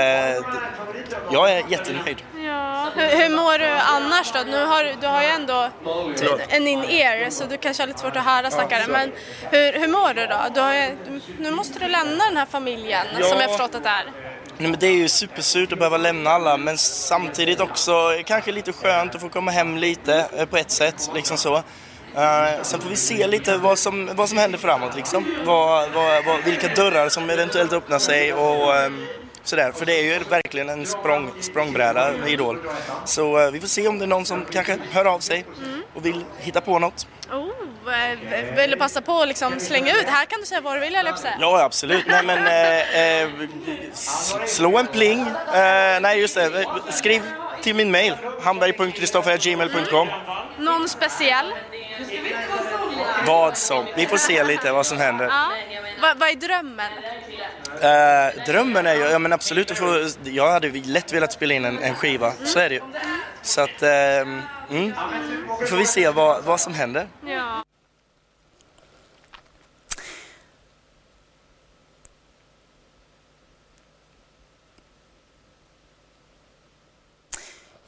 jag 1.33 1.53
är 1.53 1.63
jättenöjd. 1.69 2.23
Ja. 2.37 2.91
Hur, 2.95 3.09
hur 3.23 3.37
mår 3.37 3.59
du 3.59 3.69
annars 3.69 4.33
då? 4.33 4.41
Nu 4.47 4.65
har, 4.65 4.85
du 5.01 5.07
har 5.07 5.23
ju 5.23 5.29
ändå 5.29 5.69
en 6.49 6.67
in-ear 6.67 7.31
så 7.31 7.45
du 7.45 7.57
kanske 7.57 7.83
har 7.83 7.89
lite 7.89 8.01
svårt 8.01 8.17
att 8.17 8.25
höra 8.25 8.51
stackaren. 8.51 8.91
Men 8.91 9.13
hur, 9.51 9.73
hur 9.73 9.89
mår 9.89 10.15
du 10.15 10.27
då? 10.27 10.39
Du 10.55 10.61
har, 10.61 10.91
nu 11.39 11.51
måste 11.51 11.79
du 11.79 11.89
lämna 11.89 12.25
den 12.25 12.37
här 12.37 12.47
familjen 12.47 13.07
ja. 13.19 13.27
som 13.27 13.41
jag 13.41 13.51
förstått 13.51 13.75
att 13.75 13.83
det 13.83 13.89
är. 13.89 14.05
Nej, 14.59 14.71
men 14.71 14.81
det 14.81 14.87
är 14.87 14.97
ju 14.97 15.09
supersurt 15.09 15.73
att 15.73 15.79
behöva 15.79 15.97
lämna 15.97 16.31
alla 16.31 16.57
men 16.57 16.79
samtidigt 16.79 17.61
också 17.61 17.93
kanske 18.25 18.53
lite 18.53 18.73
skönt 18.73 19.15
att 19.15 19.21
få 19.21 19.29
komma 19.29 19.51
hem 19.51 19.77
lite 19.77 20.27
eh, 20.37 20.47
på 20.47 20.57
ett 20.57 20.71
sätt. 20.71 21.11
Liksom 21.15 21.37
så. 21.37 21.63
Uh, 22.17 22.63
sen 22.63 22.81
får 22.81 22.91
vi 22.91 22.97
se 22.97 23.27
lite 23.27 23.57
vad 23.57 23.79
som, 23.79 24.11
vad 24.15 24.29
som 24.29 24.39
händer 24.39 24.59
framåt 24.59 24.97
liksom. 24.97 25.35
Vad, 25.45 25.91
vad, 25.91 26.25
vad, 26.25 26.45
vilka 26.45 26.69
dörrar 26.69 27.09
som 27.09 27.31
eventuellt 27.31 27.73
öppnar 27.73 27.99
sig 27.99 28.33
och 28.33 28.87
um, 28.87 29.07
sådär. 29.45 29.73
För 29.73 29.87
det 29.87 29.93
är 29.93 30.03
ju 30.03 30.19
verkligen 30.25 30.69
en 30.69 30.87
språng, 30.87 31.31
språngbräda 31.41 32.27
Idol. 32.27 32.59
Så 33.05 33.39
eh, 33.41 33.51
vi 33.51 33.61
får 33.61 33.69
se 33.69 33.89
om 33.89 33.99
det 33.99 34.05
är 34.05 34.07
någon 34.07 34.25
som 34.25 34.45
kanske 34.51 34.79
hör 34.91 35.05
av 35.05 35.19
sig 35.19 35.45
och 35.95 36.07
vill 36.07 36.25
hitta 36.39 36.61
på 36.61 36.79
något. 36.79 37.07
Oh, 37.33 37.51
eh, 37.95 38.57
vill 38.57 38.71
du 38.71 38.77
passa 38.77 39.01
på 39.01 39.23
att 39.23 39.29
liksom 39.29 39.61
slänga 39.61 39.93
ut? 39.93 40.07
Här 40.07 40.25
kan 40.25 40.41
du 40.41 40.47
säga 40.47 40.61
vad 40.61 40.77
du 40.77 40.81
vill, 40.81 40.95
eller. 40.95 41.15
Ja, 41.41 41.63
absolut. 41.63 42.05
Nej, 42.07 42.25
men 42.25 42.47
eh, 42.47 43.23
eh, 43.23 43.29
slå 44.47 44.79
en 44.79 44.87
pling. 44.87 45.21
Eh, 45.21 46.01
nej, 46.01 46.21
just 46.21 46.35
det. 46.35 46.67
Skriv 46.91 47.23
till 47.65 47.77
min 47.77 47.91
mail, 47.91 48.15
hamberg.kristoffer.gmail.com. 48.43 50.09
Någon 50.59 50.89
speciell? 50.89 51.53
Vad 53.27 53.57
som. 53.57 53.87
Vi 53.97 54.07
får 54.07 54.17
se 54.17 54.45
lite 54.45 54.73
vad 54.73 54.87
som 54.87 54.99
händer. 54.99 55.27
Ja. 55.27 55.51
Vad, 56.03 56.19
vad 56.19 56.29
är 56.29 56.35
drömmen? 56.35 56.93
Uh, 57.75 58.45
drömmen 58.47 58.87
är 58.87 58.95
ju, 58.95 59.01
ja 59.01 59.19
men 59.19 59.33
absolut 59.33 59.71
att 59.71 59.79
få, 59.79 60.09
jag 60.25 60.51
hade 60.51 60.69
lätt 60.69 61.13
velat 61.13 61.33
spela 61.33 61.55
in 61.55 61.65
en, 61.65 61.79
en 61.79 61.95
skiva, 61.95 62.33
mm. 62.33 62.47
så 62.47 62.59
är 62.59 62.69
det 62.69 62.75
ju. 62.75 62.81
Så 63.43 63.61
att, 63.61 63.83
uh, 63.83 63.89
mm, 64.71 64.95
får 65.69 65.77
vi 65.77 65.87
se 65.87 66.09
vad, 66.09 66.45
vad 66.45 66.61
som 66.61 66.75
händer. 66.75 67.07
Ja. 67.27 67.65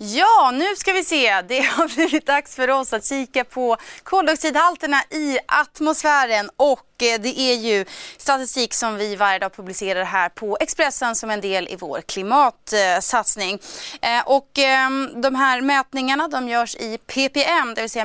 Ja, 0.09 0.51
nu 0.55 0.77
ska 0.77 0.93
vi 0.93 1.05
se. 1.05 1.43
Det 1.43 1.61
har 1.61 1.89
blivit 1.95 2.27
dags 2.27 2.55
för 2.55 2.71
oss 2.71 2.93
att 2.93 3.05
kika 3.05 3.45
på 3.45 3.77
koldioxidhalterna 4.03 5.03
i 5.11 5.39
atmosfären 5.47 6.51
och 6.57 6.86
Eh, 7.03 7.21
det 7.21 7.41
är 7.41 7.55
ju 7.55 7.85
statistik 8.17 8.75
som 8.75 8.97
vi 8.97 9.17
varje 9.17 9.39
dag 9.39 9.53
publicerar 9.53 10.05
här 10.05 10.29
på 10.29 10.57
Expressen 10.61 11.17
som 11.17 11.31
en 11.31 11.41
del 11.41 11.69
i 11.69 11.77
vår 11.77 12.01
klimatsatsning. 12.01 13.59
Eh, 14.01 14.27
och 14.27 14.59
ehm, 14.59 15.11
de 15.23 15.35
här 15.35 15.61
mätningarna 15.61 16.29
de 16.29 16.49
görs 16.49 16.77
i 16.77 16.99
ppm, 16.99 17.75
det 17.75 17.81
vill 17.81 17.91
säga 17.91 18.05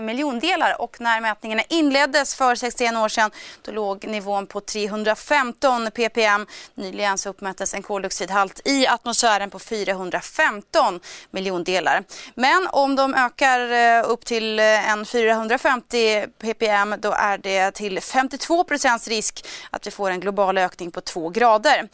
miljondelar 0.00 0.80
och 0.80 1.00
när 1.00 1.20
mätningarna 1.20 1.62
inleddes 1.68 2.34
för 2.34 2.54
61 2.54 2.96
år 2.96 3.08
sedan 3.08 3.30
då 3.62 3.72
låg 3.72 4.06
nivån 4.06 4.46
på 4.46 4.60
315 4.60 5.90
ppm. 5.90 6.46
Nyligen 6.74 7.18
så 7.18 7.28
uppmättes 7.28 7.74
en 7.74 7.82
koldioxidhalt 7.82 8.60
i 8.64 8.86
atmosfären 8.86 9.50
på 9.50 9.58
415 9.58 11.00
miljondelar. 11.30 12.04
Men 12.34 12.68
om 12.72 12.96
de 12.96 13.14
ökar 13.14 13.72
eh, 13.72 14.10
upp 14.10 14.24
till 14.24 14.58
en 14.58 15.06
450 15.06 16.26
ppm 16.38 16.94
då 16.98 17.12
är 17.12 17.38
det 17.38 17.70
till 17.70 17.95
52 18.00 18.64
procents 18.64 19.08
risk 19.08 19.46
att 19.70 19.86
vi 19.86 19.90
får 19.90 20.10
en 20.10 20.20
global 20.20 20.58
ökning 20.58 20.90
på 20.90 21.00
2 21.00 21.28
grader. 21.28 21.88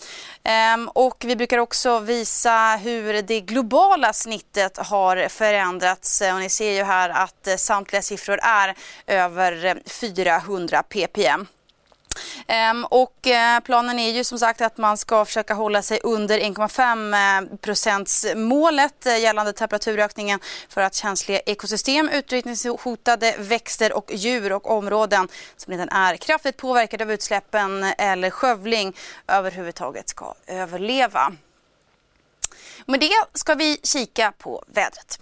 Ehm, 0.45 0.89
och 0.89 1.25
vi 1.27 1.37
brukar 1.37 1.59
också 1.59 1.99
visa 1.99 2.81
hur 2.83 3.23
det 3.23 3.41
globala 3.41 4.13
snittet 4.13 4.79
har 4.79 5.29
förändrats. 5.29 6.23
Eh, 6.23 6.35
och 6.35 6.41
ni 6.41 6.49
ser 6.49 6.73
ju 6.73 6.83
här 6.83 7.11
att 7.11 7.47
eh, 7.47 7.57
samtliga 7.57 8.03
siffror 8.03 8.39
är 8.43 8.75
över 9.07 9.65
eh, 9.65 9.75
400 9.87 10.83
ppm. 10.83 11.47
Ehm, 12.47 12.85
och 12.85 13.27
eh, 13.27 13.61
planen 13.61 13.99
är 13.99 14.11
ju 14.11 14.25
som 14.25 14.39
sagt 14.39 14.61
att 14.61 14.79
man 14.79 14.97
ska 14.97 15.25
försöka 15.25 15.55
hålla 15.55 15.83
sig 15.83 16.01
under 16.03 16.39
1,5 16.39 17.57
procents 17.57 18.27
målet 18.37 19.07
eh, 19.07 19.19
gällande 19.19 19.53
temperaturökningen 19.53 20.41
för 20.69 20.81
att 20.81 20.95
känsliga 20.95 21.41
ekosystem, 21.41 22.09
utrotningshotade 22.09 23.35
växter 23.39 23.93
och 23.93 24.11
djur 24.15 24.53
och 24.53 24.71
områden 24.71 25.29
som 25.57 25.71
redan 25.71 25.89
är 25.89 26.17
kraftigt 26.17 26.57
påverkade 26.57 27.05
av 27.05 27.13
utsläppen 27.13 27.85
eller 27.99 28.31
skövling 28.31 28.97
överhuvudtaget 29.29 30.09
ska 30.09 30.35
överleva. 30.47 31.33
Med 32.87 33.01
det 33.01 33.25
ska 33.35 33.55
vi 33.55 33.81
kika 33.83 34.33
på 34.39 34.65
vädret. 34.67 35.19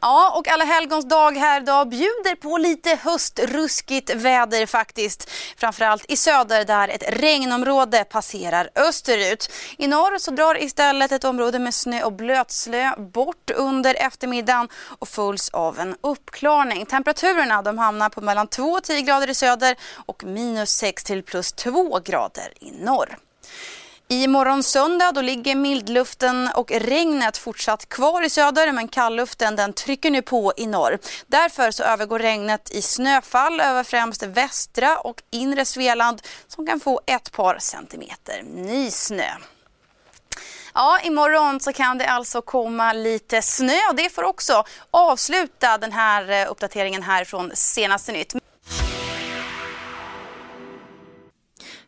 Ja, 0.00 0.32
och 0.38 0.48
alla 0.48 0.64
helgons 0.64 1.04
dag 1.04 1.36
här 1.36 1.60
idag 1.60 1.88
bjuder 1.88 2.34
på 2.34 2.58
lite 2.58 2.98
höstruskigt 3.02 4.14
väder 4.14 4.66
faktiskt. 4.66 5.30
Framförallt 5.56 6.04
i 6.08 6.16
söder 6.16 6.64
där 6.64 6.88
ett 6.88 7.04
regnområde 7.08 8.04
passerar 8.04 8.70
österut. 8.74 9.50
I 9.78 9.86
norr 9.86 10.18
så 10.18 10.30
drar 10.30 10.62
istället 10.62 11.12
ett 11.12 11.24
område 11.24 11.58
med 11.58 11.74
snö 11.74 12.02
och 12.02 12.12
blötslö 12.12 12.96
bort 12.96 13.50
under 13.50 13.94
eftermiddagen 13.94 14.68
och 14.98 15.08
följs 15.08 15.48
av 15.48 15.78
en 15.78 15.96
uppklarning. 16.00 16.86
Temperaturerna 16.86 17.62
de 17.62 17.78
hamnar 17.78 18.08
på 18.08 18.20
mellan 18.20 18.46
2 18.46 18.62
och 18.62 18.82
10 18.82 19.02
grader 19.02 19.30
i 19.30 19.34
söder 19.34 19.76
och 20.06 20.24
minus 20.24 20.70
6 20.70 21.04
till 21.04 21.22
plus 21.22 21.52
2 21.52 22.00
grader 22.04 22.52
i 22.60 22.70
norr. 22.70 23.16
I 24.08 24.26
morgon 24.26 24.62
söndag 24.62 25.12
då 25.12 25.20
ligger 25.20 25.54
mildluften 25.54 26.50
och 26.54 26.70
regnet 26.70 27.36
fortsatt 27.38 27.88
kvar 27.88 28.22
i 28.22 28.30
söder 28.30 28.72
men 28.72 28.88
kallluften 28.88 29.56
den 29.56 29.72
trycker 29.72 30.10
nu 30.10 30.22
på 30.22 30.52
i 30.56 30.66
norr. 30.66 30.98
Därför 31.26 31.70
så 31.70 31.82
övergår 31.82 32.18
regnet 32.18 32.70
i 32.70 32.82
snöfall 32.82 33.60
över 33.60 33.84
främst 33.84 34.22
västra 34.22 34.98
och 34.98 35.22
inre 35.30 35.64
Svealand 35.64 36.22
som 36.48 36.66
kan 36.66 36.80
få 36.80 37.00
ett 37.06 37.32
par 37.32 37.58
centimeter 37.58 38.42
nysnö. 38.42 39.30
Ja, 40.74 41.00
imorgon 41.02 41.60
så 41.60 41.72
kan 41.72 41.98
det 41.98 42.06
alltså 42.06 42.42
komma 42.42 42.92
lite 42.92 43.42
snö 43.42 43.78
och 43.90 43.96
det 43.96 44.10
får 44.10 44.22
också 44.22 44.64
avsluta 44.90 45.78
den 45.78 45.92
här 45.92 46.30
eh, 46.30 46.50
uppdateringen 46.50 47.02
här 47.02 47.24
från 47.24 47.50
senaste 47.54 48.12
nytt. 48.12 48.34